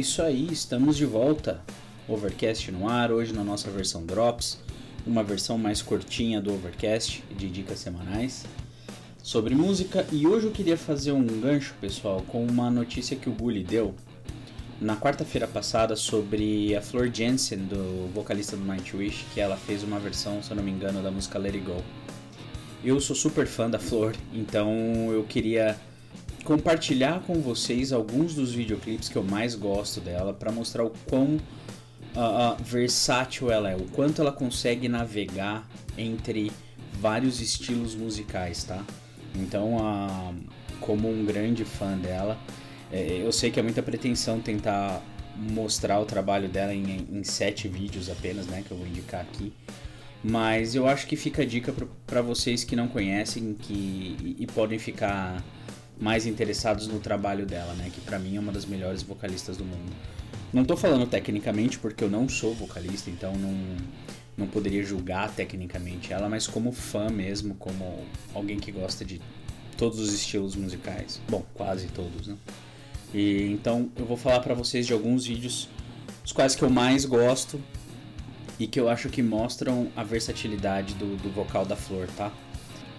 isso 0.00 0.22
aí, 0.22 0.48
estamos 0.50 0.96
de 0.96 1.04
volta. 1.04 1.62
Overcast 2.08 2.72
no 2.72 2.88
ar, 2.88 3.12
hoje 3.12 3.34
na 3.34 3.44
nossa 3.44 3.70
versão 3.70 4.04
Drops, 4.04 4.58
uma 5.06 5.22
versão 5.22 5.58
mais 5.58 5.82
curtinha 5.82 6.40
do 6.40 6.54
Overcast, 6.54 7.22
de 7.36 7.48
dicas 7.50 7.78
semanais 7.78 8.46
sobre 9.22 9.54
música. 9.54 10.06
E 10.10 10.26
hoje 10.26 10.46
eu 10.46 10.52
queria 10.52 10.78
fazer 10.78 11.12
um 11.12 11.24
gancho, 11.24 11.74
pessoal, 11.82 12.24
com 12.26 12.44
uma 12.46 12.70
notícia 12.70 13.14
que 13.14 13.28
o 13.28 13.32
Bully 13.32 13.62
deu 13.62 13.94
na 14.80 14.96
quarta-feira 14.96 15.46
passada 15.46 15.94
sobre 15.94 16.74
a 16.74 16.80
Flor 16.80 17.10
Jensen, 17.12 17.58
do 17.58 18.10
vocalista 18.14 18.56
do 18.56 18.64
Nightwish, 18.64 19.26
que 19.34 19.40
ela 19.40 19.58
fez 19.58 19.82
uma 19.82 19.98
versão, 19.98 20.42
se 20.42 20.50
eu 20.50 20.56
não 20.56 20.64
me 20.64 20.70
engano, 20.70 21.02
da 21.02 21.10
música 21.10 21.38
Let 21.38 21.56
It 21.56 21.66
Go. 21.66 21.84
Eu 22.82 22.98
sou 23.00 23.14
super 23.14 23.46
fã 23.46 23.68
da 23.68 23.78
Flor, 23.78 24.16
então 24.32 25.12
eu 25.12 25.22
queria 25.24 25.78
compartilhar 26.44 27.20
com 27.20 27.40
vocês 27.40 27.92
alguns 27.92 28.34
dos 28.34 28.52
videoclipes 28.52 29.08
que 29.08 29.16
eu 29.16 29.22
mais 29.22 29.54
gosto 29.54 30.00
dela 30.00 30.32
para 30.32 30.50
mostrar 30.50 30.84
o 30.84 30.92
quão 31.08 31.36
uh, 31.36 32.62
versátil 32.62 33.50
ela 33.50 33.70
é, 33.70 33.76
o 33.76 33.84
quanto 33.86 34.20
ela 34.20 34.32
consegue 34.32 34.88
navegar 34.88 35.68
entre 35.96 36.50
vários 36.92 37.40
estilos 37.40 37.94
musicais, 37.94 38.64
tá? 38.64 38.84
Então, 39.34 39.76
uh, 39.76 40.34
como 40.80 41.08
um 41.08 41.24
grande 41.24 41.64
fã 41.64 41.96
dela, 41.96 42.38
é, 42.92 43.22
eu 43.22 43.32
sei 43.32 43.50
que 43.50 43.60
é 43.60 43.62
muita 43.62 43.82
pretensão 43.82 44.40
tentar 44.40 45.02
mostrar 45.36 46.00
o 46.00 46.04
trabalho 46.04 46.48
dela 46.48 46.74
em, 46.74 47.06
em 47.10 47.24
sete 47.24 47.68
vídeos 47.68 48.10
apenas, 48.10 48.46
né? 48.46 48.62
Que 48.66 48.72
eu 48.72 48.76
vou 48.76 48.86
indicar 48.86 49.20
aqui. 49.22 49.52
Mas 50.22 50.74
eu 50.74 50.86
acho 50.86 51.06
que 51.06 51.16
fica 51.16 51.42
a 51.42 51.46
dica 51.46 51.72
para 52.06 52.20
vocês 52.20 52.62
que 52.62 52.76
não 52.76 52.88
conhecem 52.88 53.54
que, 53.54 53.72
e, 53.72 54.36
e 54.40 54.46
podem 54.46 54.78
ficar 54.78 55.42
mais 56.00 56.26
interessados 56.26 56.88
no 56.88 56.98
trabalho 56.98 57.44
dela, 57.44 57.74
né? 57.74 57.90
Que 57.92 58.00
para 58.00 58.18
mim 58.18 58.36
é 58.36 58.40
uma 58.40 58.50
das 58.50 58.64
melhores 58.64 59.02
vocalistas 59.02 59.56
do 59.56 59.64
mundo. 59.64 59.92
Não 60.52 60.64
tô 60.64 60.76
falando 60.76 61.06
tecnicamente 61.06 61.78
porque 61.78 62.02
eu 62.02 62.10
não 62.10 62.28
sou 62.28 62.54
vocalista, 62.54 63.10
então 63.10 63.32
não, 63.34 63.76
não 64.36 64.46
poderia 64.46 64.82
julgar 64.82 65.30
tecnicamente 65.30 66.12
ela, 66.12 66.28
mas 66.28 66.46
como 66.46 66.72
fã 66.72 67.08
mesmo, 67.08 67.54
como 67.54 68.04
alguém 68.34 68.58
que 68.58 68.72
gosta 68.72 69.04
de 69.04 69.20
todos 69.76 70.00
os 70.00 70.12
estilos 70.12 70.56
musicais. 70.56 71.20
Bom, 71.28 71.44
quase 71.54 71.86
todos, 71.88 72.26
né? 72.26 72.36
E 73.12 73.50
então 73.52 73.90
eu 73.96 74.06
vou 74.06 74.16
falar 74.16 74.40
para 74.40 74.54
vocês 74.54 74.86
de 74.86 74.92
alguns 74.92 75.26
vídeos, 75.26 75.68
os 76.24 76.32
quais 76.32 76.54
que 76.54 76.62
eu 76.62 76.70
mais 76.70 77.04
gosto 77.04 77.60
e 78.58 78.66
que 78.66 78.78
eu 78.78 78.88
acho 78.88 79.08
que 79.08 79.22
mostram 79.22 79.88
a 79.96 80.02
versatilidade 80.02 80.94
do, 80.94 81.16
do 81.16 81.30
vocal 81.30 81.64
da 81.64 81.76
Flor, 81.76 82.08
tá? 82.16 82.32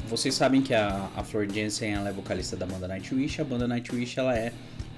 Vocês 0.09 0.35
sabem 0.35 0.61
que 0.61 0.73
a, 0.73 1.09
a 1.15 1.23
Flor 1.23 1.47
Jensen 1.49 1.93
ela 1.93 2.09
é 2.09 2.11
vocalista 2.11 2.55
da 2.55 2.65
banda 2.65 2.87
Nightwish. 2.87 3.41
A 3.41 3.45
banda 3.45 3.67
Nightwish 3.67 4.19
ela 4.19 4.35
é 4.35 4.51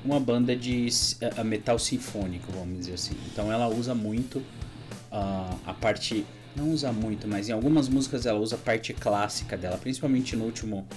uma 0.03 0.19
banda 0.19 0.55
de 0.55 0.87
uh, 1.39 1.43
metal 1.43 1.79
sinfônico, 1.79 2.51
vamos 2.51 2.79
dizer 2.79 2.93
assim. 2.93 3.15
Então 3.31 3.51
ela 3.51 3.67
usa 3.67 3.95
muito 3.95 4.39
uh, 4.39 5.57
a 5.65 5.73
parte, 5.73 6.25
não 6.55 6.71
usa 6.71 6.91
muito, 6.91 7.27
mas 7.27 7.49
em 7.49 7.51
algumas 7.51 7.87
músicas 7.87 8.25
ela 8.25 8.39
usa 8.39 8.55
a 8.55 8.59
parte 8.59 8.93
clássica 8.93 9.55
dela, 9.55 9.77
principalmente 9.77 10.35
no 10.35 10.45
último 10.45 10.87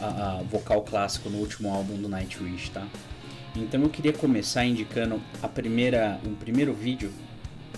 uh, 0.00 0.44
vocal 0.44 0.82
clássico 0.82 1.28
no 1.28 1.38
último 1.38 1.72
álbum 1.72 1.96
do 1.96 2.08
Nightwish, 2.08 2.70
tá? 2.70 2.86
Então 3.54 3.82
eu 3.82 3.88
queria 3.88 4.12
começar 4.12 4.64
indicando 4.64 5.20
a 5.42 5.48
primeira, 5.48 6.20
um 6.24 6.34
primeiro 6.34 6.74
vídeo. 6.74 7.10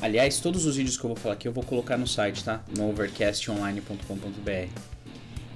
Aliás, 0.01 0.41
todos 0.41 0.67
os 0.67 0.77
vídeos 0.77 0.97
que 0.97 1.05
eu 1.05 1.09
vou 1.09 1.17
falar 1.17 1.35
aqui 1.35 1.49
eu 1.49 1.53
vou 1.53 1.65
colocar 1.65 1.97
no 1.97 2.07
site, 2.07 2.45
tá? 2.45 2.63
No 2.77 2.91
overcastonline.com.br. 2.91 4.98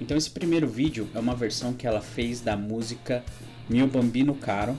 Então 0.03 0.17
esse 0.17 0.29
primeiro 0.29 0.67
vídeo 0.67 1.07
é 1.15 1.19
uma 1.19 1.33
versão 1.33 1.71
que 1.71 1.87
ela 1.87 2.01
fez 2.01 2.41
da 2.41 2.57
música 2.57 3.23
Mio 3.69 3.87
Bambino 3.87 4.35
Caro, 4.35 4.75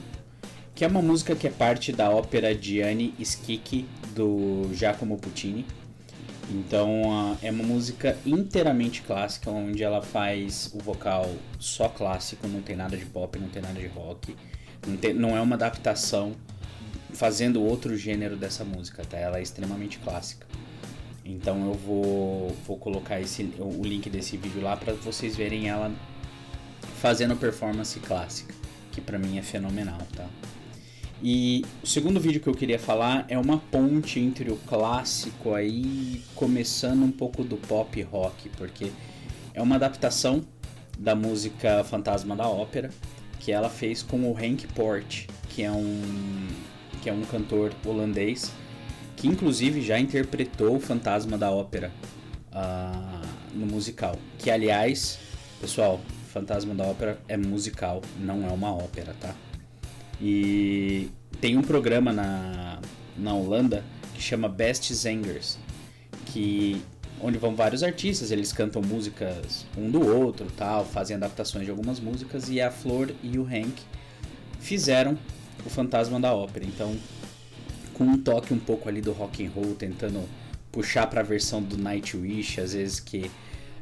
que 0.75 0.85
é 0.85 0.87
uma 0.87 1.01
música 1.01 1.35
que 1.35 1.47
é 1.47 1.49
parte 1.49 1.91
da 1.91 2.11
ópera 2.11 2.53
Gianni 2.53 3.11
Schicchi 3.17 3.87
do 4.13 4.69
Giacomo 4.71 5.17
Puccini. 5.17 5.65
Então 6.47 7.35
é 7.41 7.49
uma 7.49 7.63
música 7.63 8.15
inteiramente 8.23 9.01
clássica, 9.01 9.49
onde 9.49 9.81
ela 9.81 10.03
faz 10.03 10.69
o 10.75 10.77
vocal 10.77 11.27
só 11.57 11.89
clássico, 11.89 12.47
não 12.47 12.61
tem 12.61 12.75
nada 12.75 12.95
de 12.95 13.05
pop, 13.05 13.39
não 13.39 13.49
tem 13.49 13.63
nada 13.63 13.79
de 13.79 13.87
rock, 13.87 14.35
não, 15.15 15.35
é 15.35 15.41
uma 15.41 15.55
adaptação 15.55 16.35
fazendo 17.13 17.63
outro 17.63 17.97
gênero 17.97 18.35
dessa 18.35 18.63
música, 18.63 19.03
tá? 19.03 19.17
Ela 19.17 19.39
é 19.39 19.41
extremamente 19.41 19.97
clássica. 19.97 20.45
Então 21.25 21.65
eu 21.65 21.73
vou, 21.73 22.55
vou 22.67 22.77
colocar 22.77 23.19
esse, 23.19 23.51
o 23.57 23.81
link 23.83 24.07
desse 24.11 24.37
vídeo 24.37 24.61
lá 24.61 24.77
para 24.77 24.93
vocês 24.93 25.35
verem 25.35 25.67
ela 25.67 25.91
fazendo 27.01 27.35
performance 27.35 27.99
clássica, 27.99 28.53
que 28.91 29.01
para 29.01 29.17
mim 29.17 29.39
é 29.39 29.41
fenomenal, 29.41 29.99
tá? 30.15 30.27
E 31.23 31.65
o 31.81 31.87
segundo 31.87 32.19
vídeo 32.19 32.39
que 32.39 32.47
eu 32.47 32.53
queria 32.53 32.77
falar 32.77 33.25
é 33.27 33.37
uma 33.37 33.57
ponte 33.57 34.19
entre 34.19 34.51
o 34.51 34.57
clássico 34.57 35.55
aí, 35.55 36.21
começando 36.35 37.03
um 37.03 37.11
pouco 37.11 37.43
do 37.43 37.57
pop 37.57 37.99
rock, 38.03 38.49
porque 38.49 38.91
é 39.53 39.61
uma 39.61 39.75
adaptação 39.75 40.45
da 40.99 41.15
música 41.15 41.83
Fantasma 41.83 42.35
da 42.35 42.47
Ópera, 42.47 42.91
que 43.39 43.51
ela 43.51 43.69
fez 43.69 44.03
com 44.03 44.29
o 44.29 44.37
Hank 44.37 44.67
Port, 44.75 45.25
que 45.49 45.63
é 45.63 45.71
um 45.71 46.47
que 47.01 47.09
é 47.09 47.13
um 47.13 47.21
cantor 47.21 47.71
holandês 47.85 48.51
que 49.15 49.27
inclusive 49.27 49.81
já 49.81 49.99
interpretou 49.99 50.75
o 50.75 50.79
Fantasma 50.79 51.37
da 51.37 51.51
Ópera 51.51 51.91
uh, 52.51 53.27
no 53.53 53.65
musical. 53.65 54.17
Que 54.37 54.49
aliás, 54.51 55.19
pessoal, 55.59 55.99
Fantasma 56.31 56.75
da 56.75 56.83
Ópera 56.83 57.17
é 57.27 57.37
musical, 57.37 58.01
não 58.19 58.45
é 58.45 58.51
uma 58.51 58.73
ópera, 58.73 59.15
tá? 59.19 59.33
E 60.21 61.09
tem 61.39 61.57
um 61.57 61.61
programa 61.61 62.11
na, 62.11 62.79
na 63.17 63.33
Holanda 63.33 63.83
que 64.13 64.21
chama 64.21 64.47
Best 64.47 64.93
Zangers, 64.93 65.57
que 66.27 66.81
onde 67.21 67.37
vão 67.37 67.55
vários 67.55 67.83
artistas, 67.83 68.31
eles 68.31 68.51
cantam 68.51 68.81
músicas 68.81 69.65
um 69.77 69.89
do 69.89 70.05
outro, 70.05 70.47
tal, 70.57 70.85
fazem 70.85 71.15
adaptações 71.15 71.65
de 71.65 71.71
algumas 71.71 71.99
músicas 71.99 72.49
e 72.49 72.61
a 72.61 72.69
Flor 72.69 73.11
e 73.23 73.37
o 73.39 73.43
Hank 73.45 73.81
fizeram 74.59 75.17
o 75.65 75.69
Fantasma 75.69 76.19
da 76.19 76.33
Ópera. 76.33 76.65
Então 76.65 76.95
com 77.95 78.03
um 78.03 78.17
toque 78.17 78.53
um 78.53 78.59
pouco 78.59 78.87
ali 78.87 79.01
do 79.01 79.11
rock 79.11 79.45
and 79.45 79.49
roll, 79.49 79.73
tentando 79.73 80.27
puxar 80.71 81.07
para 81.07 81.21
a 81.21 81.23
versão 81.23 81.63
do 81.63 81.77
Nightwish, 81.77 82.59
às 82.59 82.73
vezes 82.73 82.99
que 82.99 83.31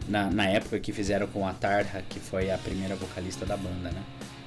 na, 0.07 0.29
na 0.29 0.47
época 0.47 0.79
que 0.79 0.93
fizeram 0.93 1.27
com 1.27 1.47
a 1.47 1.53
Tarha, 1.53 2.03
que 2.07 2.19
foi 2.19 2.51
a 2.51 2.57
primeira 2.57 2.95
vocalista 2.95 3.45
da 3.45 3.57
banda, 3.57 3.91
né? 3.91 4.03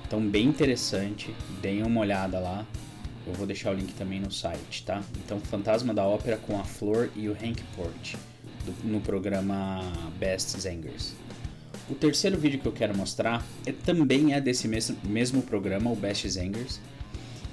Então 0.07 0.21
bem 0.21 0.47
interessante, 0.47 1.35
deem 1.61 1.83
uma 1.83 2.01
olhada 2.01 2.39
lá. 2.39 2.65
Eu 3.27 3.33
vou 3.33 3.45
deixar 3.45 3.73
o 3.73 3.75
link 3.75 3.93
também 3.95 4.21
no 4.21 4.31
site, 4.31 4.85
tá? 4.85 5.03
Então 5.25 5.41
Fantasma 5.41 5.93
da 5.93 6.05
Ópera 6.05 6.37
com 6.37 6.61
a 6.61 6.65
Flor 6.65 7.11
e 7.17 7.29
o 7.29 7.33
Hank 7.33 7.61
Port 7.75 8.15
do, 8.65 8.89
no 8.89 9.01
programa 9.01 9.81
Best 10.17 10.61
Zangers. 10.61 11.15
O 11.91 11.95
terceiro 11.95 12.39
vídeo 12.39 12.61
que 12.61 12.67
eu 12.67 12.73
quero 12.73 12.97
mostrar 12.97 13.45
é, 13.65 13.73
também 13.73 14.33
é 14.33 14.41
desse 14.41 14.69
mesmo, 14.69 14.97
mesmo 15.03 15.43
programa, 15.43 15.91
o 15.91 15.97
Best 15.97 16.29
Zangers 16.29 16.81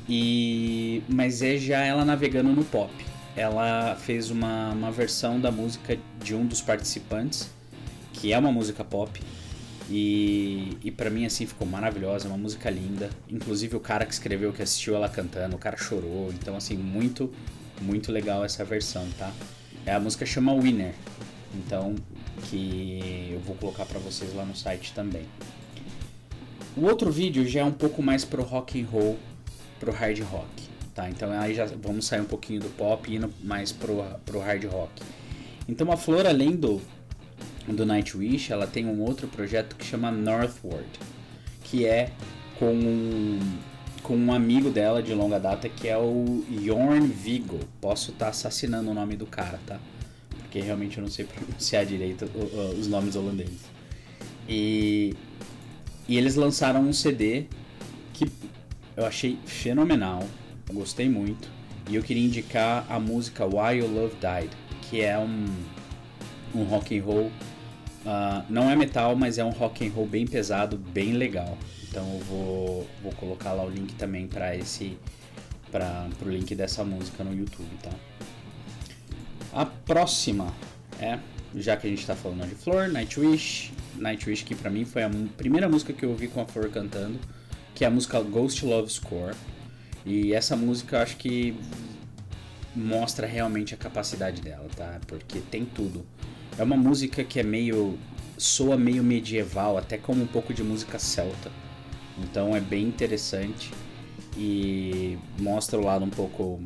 e 0.08 1.02
mas 1.08 1.42
é 1.42 1.58
já 1.58 1.84
ela 1.84 2.04
navegando 2.04 2.50
no 2.50 2.64
pop. 2.64 2.92
Ela 3.36 3.96
fez 3.96 4.30
uma, 4.30 4.72
uma 4.72 4.92
versão 4.92 5.40
da 5.40 5.52
música 5.52 5.98
de 6.24 6.36
um 6.36 6.46
dos 6.46 6.62
participantes, 6.62 7.50
que 8.14 8.32
é 8.32 8.38
uma 8.38 8.52
música 8.52 8.84
pop. 8.84 9.20
E, 9.90 10.78
e 10.84 10.92
para 10.92 11.10
mim 11.10 11.26
assim 11.26 11.46
ficou 11.46 11.68
maravilhosa, 11.68 12.28
uma 12.28 12.38
música 12.38 12.70
linda. 12.70 13.10
Inclusive 13.30 13.76
o 13.76 13.80
cara 13.80 14.06
que 14.06 14.14
escreveu, 14.14 14.54
que 14.54 14.62
assistiu 14.62 14.96
ela 14.96 15.10
cantando, 15.10 15.56
o 15.56 15.60
cara 15.60 15.78
chorou. 15.78 16.32
Então 16.34 16.56
assim, 16.56 16.76
muito, 16.76 17.32
muito 17.82 18.12
legal 18.12 18.46
essa 18.46 18.64
versão, 18.64 19.08
tá? 19.18 19.32
É, 19.86 19.94
a 19.94 20.00
música 20.00 20.26
chama 20.26 20.54
Winner. 20.54 20.94
Então, 21.56 21.96
que 22.44 23.30
eu 23.32 23.40
vou 23.40 23.56
colocar 23.56 23.86
para 23.86 24.00
vocês 24.00 24.34
lá 24.34 24.46
no 24.46 24.56
site 24.56 24.94
também. 24.94 25.26
O 26.76 26.86
outro 26.86 27.12
vídeo 27.12 27.48
já 27.48 27.62
é 27.62 27.64
um 27.64 27.72
pouco 27.72 28.02
mais 28.02 28.26
pro 28.26 28.42
rock 28.42 28.82
and 28.82 28.88
roll, 28.88 29.20
pro 29.84 29.92
hard 29.92 30.20
rock, 30.22 30.70
tá? 30.96 31.10
Então 31.10 31.30
aí 31.32 31.54
já 31.54 31.66
vamos 31.66 32.06
sair 32.06 32.22
um 32.22 32.26
pouquinho 32.26 32.62
do 32.62 32.70
pop 32.70 33.12
e 33.12 33.18
indo 33.18 33.32
mais 33.44 33.72
pro, 33.72 34.04
pro 34.26 34.40
hard 34.40 34.64
rock. 34.66 35.04
Então 35.68 35.92
a 35.92 35.98
Flor, 35.98 36.26
além 36.26 36.56
do, 36.56 36.82
do 37.68 37.86
Nightwish, 37.86 38.52
ela 38.52 38.66
tem 38.66 38.86
um 38.86 39.02
outro 39.02 39.28
projeto 39.28 39.76
que 39.76 39.86
chama 39.86 40.10
Northward, 40.12 40.88
que 41.64 41.86
é 41.86 42.12
com 42.58 42.74
um, 42.74 43.40
com 44.02 44.16
um 44.16 44.34
amigo 44.34 44.70
dela 44.70 45.04
de 45.04 45.14
longa 45.14 45.40
data 45.40 45.68
que 45.68 45.88
é 45.88 45.98
o 45.98 46.44
Jorn 46.64 47.08
Vigo. 47.08 47.60
Posso 47.82 48.12
estar 48.12 48.26
tá 48.26 48.32
assassinando 48.32 48.90
o 48.90 48.94
nome 48.94 49.18
do 49.18 49.26
cara, 49.26 49.60
tá? 49.66 49.80
Porque 50.30 50.60
realmente 50.60 50.98
eu 50.98 51.04
não 51.04 51.10
sei 51.10 51.26
pronunciar 51.28 51.86
direito 51.86 52.26
os 52.78 52.88
nomes 52.88 53.16
holandeses. 53.16 53.74
E, 54.48 55.14
e 56.08 56.18
eles 56.18 56.36
lançaram 56.36 56.82
um 56.82 56.94
CD 56.94 57.46
que 58.14 58.30
eu 58.96 59.06
achei 59.06 59.38
fenomenal, 59.46 60.24
gostei 60.72 61.10
muito. 61.10 61.48
E 61.90 61.96
eu 61.96 62.04
queria 62.04 62.24
indicar 62.24 62.86
a 62.90 63.00
música 63.00 63.46
Why 63.46 63.80
Your 63.80 63.92
Love 63.92 64.16
Died, 64.16 64.52
que 64.84 65.02
é 65.02 65.18
um, 65.18 65.46
um 66.56 66.64
rock 66.64 66.98
and 66.98 67.04
roll. 67.04 67.28
Uh, 68.06 68.44
não 68.50 68.70
é 68.70 68.76
metal, 68.76 69.16
mas 69.16 69.38
é 69.38 69.44
um 69.44 69.50
rock 69.50 69.86
and 69.86 69.92
roll 69.92 70.08
bem 70.08 70.26
pesado, 70.26 70.78
bem 70.78 71.14
legal. 71.14 71.58
Então 71.90 72.06
eu 72.14 72.20
vou, 72.20 72.88
vou 73.02 73.12
colocar 73.14 73.54
lá 73.54 73.64
o 73.64 73.70
link 73.70 73.94
também 73.96 74.28
para 74.28 74.56
esse 74.56 74.98
para 75.72 76.08
o 76.24 76.30
link 76.30 76.54
dessa 76.54 76.84
música 76.84 77.24
no 77.24 77.36
YouTube, 77.36 77.68
tá? 77.82 77.90
A 79.52 79.66
próxima 79.66 80.54
é, 81.00 81.18
já 81.56 81.78
que 81.78 81.88
a 81.88 81.90
gente 81.90 82.00
está 82.00 82.16
falando 82.16 82.48
de 82.48 82.56
Flor, 82.56 82.88
Nightwish. 82.88 83.72
Nightwish 83.96 84.44
que 84.44 84.56
para 84.56 84.70
mim 84.70 84.86
foi 84.86 85.04
a 85.04 85.12
primeira 85.38 85.70
música 85.70 85.94
que 85.94 86.04
eu 86.04 86.10
ouvi 86.10 86.28
com 86.28 86.42
a 86.42 86.46
Flor 86.46 86.70
cantando, 86.70 87.20
que 87.84 87.86
é 87.86 87.90
a 87.90 87.92
música 87.92 88.22
Ghost 88.22 88.66
Love 88.66 88.90
Score. 88.90 89.36
E 90.06 90.34
essa 90.34 90.56
música 90.56 90.96
eu 90.96 91.02
acho 91.02 91.18
que 91.18 91.54
mostra 92.74 93.28
realmente 93.28 93.74
a 93.74 93.78
capacidade 93.78 94.42
dela, 94.42 94.70
tá? 94.74 95.02
Porque 95.06 95.40
tem 95.52 95.66
tudo. 95.66 96.06
É 96.58 96.64
uma 96.64 96.78
música 96.78 97.26
que 97.26 97.42
é 97.42 97.44
meio 97.44 98.00
soa 98.38 98.78
meio 98.78 99.04
medieval, 99.04 99.78
até 99.78 99.98
como 99.98 100.24
um 100.24 100.28
pouco 100.28 100.54
de 100.54 100.64
música 100.64 100.98
celta. 100.98 101.52
Então 102.20 102.56
é 102.56 102.62
bem 102.62 102.88
interessante 102.88 103.70
e 104.38 105.18
mostra 105.38 105.78
o 105.78 105.84
lado 105.84 106.06
um 106.06 106.10
pouco 106.10 106.62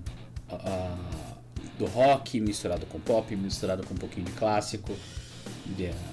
uh, 0.51 1.37
do 1.79 1.87
rock 1.87 2.39
misturado 2.39 2.85
com 2.85 2.99
pop, 2.99 3.35
misturado 3.35 3.83
com 3.87 3.95
um 3.95 3.97
pouquinho 3.97 4.27
de 4.27 4.33
clássico, 4.33 4.93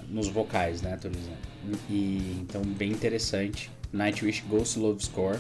nos 0.09 0.29
vocais, 0.29 0.83
né, 0.83 0.97
tô 1.01 1.09
dizendo. 1.09 1.37
E, 1.89 2.37
então 2.41 2.63
bem 2.63 2.91
interessante. 2.91 3.71
Nightwish 3.93 4.43
Ghost 4.49 4.79
Love 4.79 5.05
Score, 5.05 5.39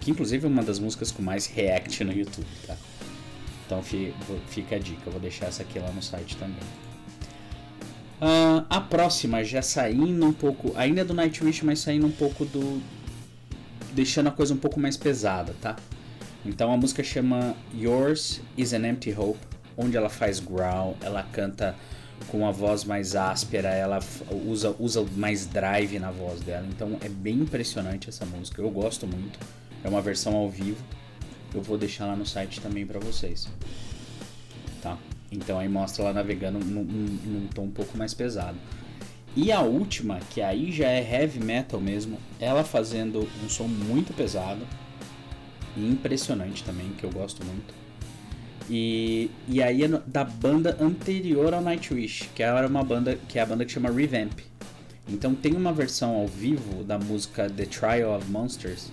que 0.00 0.10
inclusive 0.10 0.44
é 0.44 0.48
uma 0.48 0.62
das 0.62 0.78
músicas 0.78 1.12
com 1.12 1.22
mais 1.22 1.46
react 1.46 2.02
no 2.02 2.12
YouTube, 2.12 2.46
tá? 2.66 2.76
Então 3.64 3.82
fica 4.48 4.76
a 4.76 4.78
dica, 4.78 5.02
eu 5.06 5.12
vou 5.12 5.20
deixar 5.20 5.46
essa 5.46 5.62
aqui 5.62 5.78
lá 5.78 5.90
no 5.92 6.02
site 6.02 6.36
também. 6.36 6.58
Uh, 8.20 8.64
a 8.68 8.80
próxima 8.80 9.42
já 9.42 9.62
saindo 9.62 10.26
um 10.26 10.32
pouco, 10.32 10.72
ainda 10.76 11.00
é 11.00 11.04
do 11.04 11.14
Nightwish, 11.14 11.64
mas 11.64 11.80
saindo 11.80 12.06
um 12.06 12.10
pouco 12.10 12.44
do. 12.44 12.80
deixando 13.92 14.28
a 14.28 14.30
coisa 14.30 14.54
um 14.54 14.58
pouco 14.58 14.78
mais 14.78 14.96
pesada, 14.96 15.54
tá? 15.60 15.76
Então 16.44 16.72
a 16.72 16.76
música 16.76 17.02
chama 17.02 17.56
Yours 17.74 18.40
is 18.56 18.72
an 18.72 18.86
Empty 18.86 19.12
Hope, 19.12 19.38
onde 19.76 19.96
ela 19.96 20.08
faz 20.08 20.38
growl, 20.38 20.96
ela 21.00 21.22
canta 21.22 21.74
com 22.28 22.46
a 22.46 22.50
voz 22.50 22.84
mais 22.84 23.14
áspera, 23.14 23.68
ela 23.68 23.98
usa, 24.46 24.74
usa 24.78 25.04
mais 25.16 25.46
drive 25.46 25.98
na 25.98 26.10
voz 26.10 26.40
dela. 26.40 26.66
Então 26.68 26.96
é 27.00 27.08
bem 27.08 27.40
impressionante 27.40 28.08
essa 28.08 28.24
música, 28.24 28.60
eu 28.60 28.70
gosto 28.70 29.06
muito. 29.06 29.38
É 29.84 29.88
uma 29.88 30.00
versão 30.00 30.34
ao 30.34 30.48
vivo. 30.48 30.82
Eu 31.54 31.60
vou 31.60 31.76
deixar 31.76 32.06
lá 32.06 32.16
no 32.16 32.24
site 32.24 32.60
também 32.60 32.86
para 32.86 32.98
vocês. 32.98 33.48
Tá? 34.80 34.96
Então 35.30 35.58
aí 35.58 35.68
mostra 35.68 36.04
ela 36.04 36.12
navegando 36.12 36.58
num, 36.58 36.82
num, 36.82 37.18
num, 37.24 37.46
tom 37.48 37.64
um 37.64 37.70
pouco 37.70 37.96
mais 37.96 38.14
pesado. 38.14 38.56
E 39.34 39.50
a 39.50 39.60
última, 39.60 40.18
que 40.30 40.42
aí 40.42 40.70
já 40.70 40.88
é 40.88 41.00
heavy 41.00 41.40
metal 41.40 41.80
mesmo, 41.80 42.18
ela 42.38 42.64
fazendo 42.64 43.28
um 43.42 43.48
som 43.48 43.66
muito 43.66 44.14
pesado 44.14 44.66
e 45.76 45.88
impressionante 45.88 46.62
também, 46.62 46.90
que 46.90 47.04
eu 47.04 47.10
gosto 47.10 47.44
muito. 47.44 47.81
E, 48.70 49.30
e 49.48 49.62
aí 49.62 49.82
é 49.84 49.88
da 50.06 50.24
banda 50.24 50.76
anterior 50.80 51.52
ao 51.52 51.60
Nightwish, 51.60 52.30
que 52.34 52.42
era 52.42 52.66
uma 52.66 52.82
banda 52.82 53.18
que 53.28 53.38
é 53.38 53.42
a 53.42 53.46
banda 53.46 53.64
que 53.64 53.72
chama 53.72 53.90
Revamp. 53.90 54.38
Então 55.08 55.34
tem 55.34 55.54
uma 55.54 55.72
versão 55.72 56.14
ao 56.14 56.26
vivo 56.26 56.84
da 56.84 56.98
música 56.98 57.50
The 57.50 57.66
Trial 57.66 58.16
of 58.16 58.30
Monsters, 58.30 58.90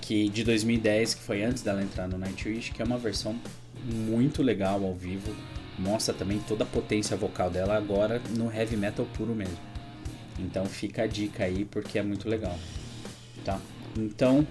que 0.00 0.28
de 0.28 0.42
2010, 0.42 1.14
que 1.14 1.22
foi 1.22 1.44
antes 1.44 1.62
dela 1.62 1.82
entrar 1.82 2.08
no 2.08 2.18
Nightwish, 2.18 2.72
que 2.72 2.82
é 2.82 2.84
uma 2.84 2.98
versão 2.98 3.36
muito 3.84 4.42
legal 4.42 4.84
ao 4.84 4.94
vivo 4.94 5.32
mostra 5.78 6.14
também 6.14 6.40
toda 6.46 6.64
a 6.64 6.66
potência 6.66 7.16
vocal 7.16 7.50
dela 7.50 7.76
agora 7.76 8.20
no 8.36 8.52
heavy 8.52 8.76
metal 8.76 9.06
puro 9.16 9.34
mesmo. 9.34 9.58
Então 10.38 10.66
fica 10.66 11.02
a 11.02 11.06
dica 11.06 11.44
aí 11.44 11.64
porque 11.64 11.98
é 11.98 12.02
muito 12.02 12.28
legal, 12.28 12.58
tá? 13.44 13.58
Então 13.96 14.46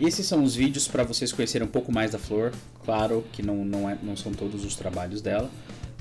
esses 0.00 0.26
são 0.26 0.42
os 0.42 0.54
vídeos 0.54 0.88
para 0.88 1.04
vocês 1.04 1.32
conhecerem 1.32 1.66
um 1.66 1.70
pouco 1.70 1.92
mais 1.92 2.10
da 2.10 2.18
Flor. 2.18 2.52
Claro 2.84 3.24
que 3.32 3.42
não, 3.42 3.64
não, 3.64 3.88
é, 3.88 3.96
não 4.02 4.16
são 4.16 4.32
todos 4.32 4.64
os 4.64 4.74
trabalhos 4.74 5.20
dela, 5.20 5.50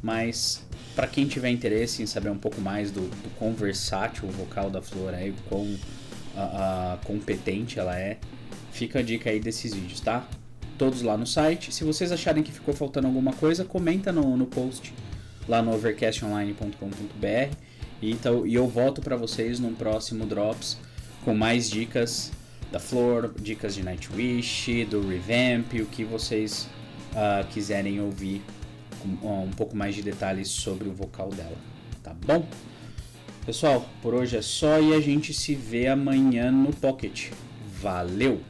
mas 0.01 0.63
para 0.95 1.07
quem 1.07 1.28
tiver 1.28 1.50
interesse 1.50 2.01
em 2.01 2.06
saber 2.06 2.30
um 2.30 2.38
pouco 2.38 2.60
mais 2.60 2.92
do, 2.92 3.01
do 3.01 3.38
quão 3.38 3.54
versátil 3.54 4.28
o 4.28 4.31
vocal 4.31 4.69
da 4.69 4.81
Flor 4.81 5.13
é 5.13 5.28
e 5.28 5.34
quão 5.48 5.62
uh, 5.63 5.75
uh, 5.75 7.06
competente 7.06 7.80
ela 7.80 7.98
é, 7.98 8.18
fica 8.72 9.00
a 9.00 9.01
dica 9.01 9.30
aí 9.30 9.40
desses 9.40 9.74
vídeos, 9.74 10.00
tá? 10.00 10.28
todos 10.78 11.01
lá 11.01 11.18
no 11.18 11.25
site. 11.25 11.74
Se 11.74 11.84
vocês 11.84 12.12
acharem 12.12 12.44
que 12.44 12.51
ficou 12.51 12.74
faltando 12.74 13.07
alguma 13.07 13.34
coisa, 13.34 13.63
comenta 13.63 14.12
no, 14.12 14.36
no 14.36 14.46
post 14.46 14.94
lá 15.48 15.62
no 15.62 15.74
overcastonline.com.br 15.74 17.56
e, 18.01 18.12
então, 18.12 18.46
e 18.46 18.56
eu 18.56 18.68
volto 18.68 19.01
para 19.01 19.16
vocês 19.16 19.60
num 19.60 19.74
próximo 19.74 20.25
Drops 20.25 20.78
com 21.24 21.34
mais 21.34 21.69
dicas 21.69 22.31
da 22.74 22.80
Flor, 22.80 23.31
dicas 23.40 23.75
de 23.75 23.84
Nightwish, 23.84 24.86
do 24.86 25.08
Revamp, 25.08 25.72
o 25.75 25.86
que 25.86 26.04
vocês 26.04 26.68
uh, 27.12 27.48
quiserem 27.52 28.02
ouvir 28.02 28.42
um, 29.06 29.44
um 29.44 29.52
pouco 29.52 29.78
mais 29.78 29.94
de 29.94 30.02
detalhes 30.02 30.48
sobre 30.48 30.90
o 30.90 30.92
vocal 30.92 31.30
dela, 31.30 31.56
tá 32.02 32.16
bom? 32.25 32.44
Pessoal, 33.46 33.88
por 34.02 34.16
hoje 34.16 34.38
é 34.38 34.42
só 34.42 34.81
e 34.81 34.92
a 34.92 35.00
gente 35.00 35.36
se 35.36 35.54
vê 35.54 35.86
amanhã 35.86 36.52
no 36.52 36.74
Pocket. 36.74 37.30
Valeu! 37.80 38.42